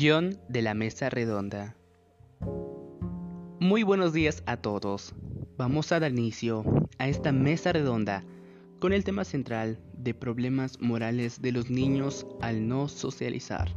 Guión 0.00 0.40
de 0.48 0.62
la 0.62 0.72
mesa 0.72 1.10
redonda. 1.10 1.76
Muy 3.60 3.82
buenos 3.82 4.14
días 4.14 4.42
a 4.46 4.56
todos. 4.56 5.14
Vamos 5.58 5.92
a 5.92 6.00
dar 6.00 6.10
inicio 6.10 6.64
a 6.96 7.06
esta 7.06 7.32
mesa 7.32 7.70
redonda 7.70 8.24
con 8.78 8.94
el 8.94 9.04
tema 9.04 9.24
central 9.26 9.78
de 9.92 10.14
problemas 10.14 10.80
morales 10.80 11.42
de 11.42 11.52
los 11.52 11.68
niños 11.68 12.26
al 12.40 12.66
no 12.66 12.88
socializar. 12.88 13.76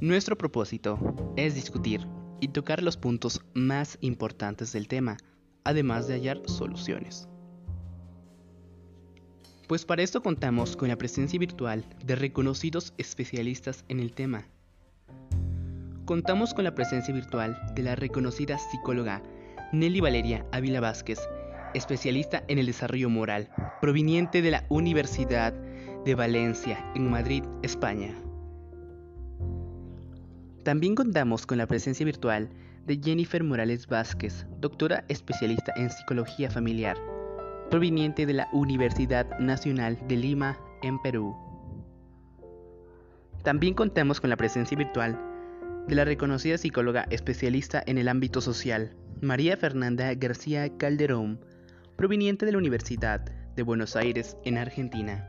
Nuestro 0.00 0.36
propósito 0.36 0.98
es 1.36 1.54
discutir 1.54 2.04
y 2.40 2.48
tocar 2.48 2.82
los 2.82 2.96
puntos 2.96 3.42
más 3.54 3.98
importantes 4.00 4.72
del 4.72 4.88
tema, 4.88 5.16
además 5.62 6.08
de 6.08 6.14
hallar 6.14 6.42
soluciones. 6.46 7.28
Pues 9.68 9.84
para 9.84 10.02
esto 10.02 10.24
contamos 10.24 10.76
con 10.76 10.88
la 10.88 10.98
presencia 10.98 11.38
virtual 11.38 11.84
de 12.04 12.16
reconocidos 12.16 12.94
especialistas 12.98 13.84
en 13.88 14.00
el 14.00 14.12
tema. 14.12 14.48
Contamos 16.06 16.54
con 16.54 16.62
la 16.62 16.72
presencia 16.72 17.12
virtual 17.12 17.58
de 17.74 17.82
la 17.82 17.96
reconocida 17.96 18.58
psicóloga 18.58 19.22
Nelly 19.72 20.00
Valeria 20.00 20.46
Ávila 20.52 20.78
Vázquez, 20.78 21.18
especialista 21.74 22.44
en 22.46 22.60
el 22.60 22.66
desarrollo 22.66 23.10
moral, 23.10 23.50
proveniente 23.80 24.40
de 24.40 24.52
la 24.52 24.64
Universidad 24.68 25.52
de 26.04 26.14
Valencia, 26.14 26.78
en 26.94 27.10
Madrid, 27.10 27.42
España. 27.64 28.14
También 30.62 30.94
contamos 30.94 31.44
con 31.44 31.58
la 31.58 31.66
presencia 31.66 32.06
virtual 32.06 32.50
de 32.86 33.00
Jennifer 33.02 33.42
Morales 33.42 33.88
Vázquez, 33.88 34.46
doctora 34.60 35.04
especialista 35.08 35.72
en 35.74 35.90
psicología 35.90 36.48
familiar, 36.48 36.96
proveniente 37.68 38.26
de 38.26 38.34
la 38.34 38.48
Universidad 38.52 39.40
Nacional 39.40 39.98
de 40.06 40.14
Lima, 40.14 40.56
en 40.84 41.02
Perú. 41.02 41.34
También 43.42 43.74
contamos 43.74 44.20
con 44.20 44.30
la 44.30 44.36
presencia 44.36 44.78
virtual 44.78 45.18
de 45.88 45.94
la 45.94 46.04
reconocida 46.04 46.58
psicóloga 46.58 47.06
especialista 47.10 47.82
en 47.86 47.98
el 47.98 48.08
ámbito 48.08 48.40
social, 48.40 48.94
María 49.20 49.56
Fernanda 49.56 50.12
García 50.14 50.76
Calderón, 50.76 51.40
proveniente 51.96 52.46
de 52.46 52.52
la 52.52 52.58
Universidad 52.58 53.20
de 53.54 53.62
Buenos 53.62 53.96
Aires, 53.96 54.36
en 54.44 54.58
Argentina. 54.58 55.28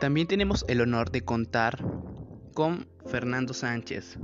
También 0.00 0.26
tenemos 0.26 0.64
el 0.68 0.80
honor 0.80 1.10
de 1.10 1.24
contar 1.24 1.84
con 2.54 2.86
Fernando 3.06 3.54
Sánchez, 3.54 4.18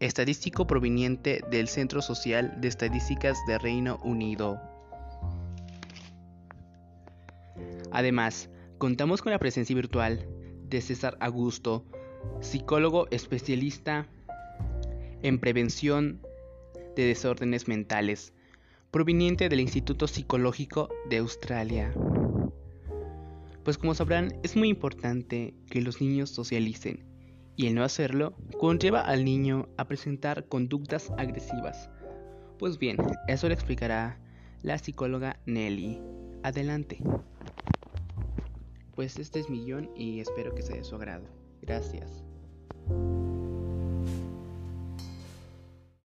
estadístico 0.00 0.66
proveniente 0.66 1.42
del 1.50 1.68
Centro 1.68 2.02
Social 2.02 2.60
de 2.60 2.68
Estadísticas 2.68 3.38
de 3.46 3.58
Reino 3.58 3.98
Unido, 4.02 4.60
Además, 7.90 8.48
contamos 8.78 9.22
con 9.22 9.32
la 9.32 9.38
presencia 9.38 9.74
virtual 9.74 10.26
de 10.68 10.80
César 10.80 11.16
Augusto, 11.20 11.84
psicólogo 12.40 13.06
especialista 13.10 14.06
en 15.22 15.38
prevención 15.38 16.20
de 16.96 17.04
desórdenes 17.04 17.68
mentales, 17.68 18.32
proveniente 18.90 19.48
del 19.48 19.60
Instituto 19.60 20.06
Psicológico 20.06 20.88
de 21.08 21.18
Australia. 21.18 21.92
Pues 23.64 23.78
como 23.78 23.94
sabrán, 23.94 24.38
es 24.42 24.56
muy 24.56 24.68
importante 24.68 25.54
que 25.68 25.82
los 25.82 26.00
niños 26.00 26.30
socialicen 26.30 27.04
y 27.56 27.66
el 27.66 27.74
no 27.74 27.84
hacerlo 27.84 28.34
conlleva 28.58 29.02
al 29.02 29.24
niño 29.24 29.68
a 29.76 29.86
presentar 29.86 30.46
conductas 30.46 31.12
agresivas. 31.18 31.90
Pues 32.58 32.78
bien, 32.78 32.96
eso 33.28 33.48
lo 33.48 33.54
explicará 33.54 34.18
la 34.62 34.78
psicóloga 34.78 35.38
Nelly. 35.46 36.00
Adelante 36.42 36.98
pues 39.00 39.18
este 39.18 39.40
es 39.40 39.48
mi 39.48 39.64
guion 39.64 39.90
y 39.96 40.20
espero 40.20 40.54
que 40.54 40.60
sea 40.60 40.76
de 40.76 40.84
su 40.84 40.94
agrado. 40.94 41.39
Gracias. 41.62 42.29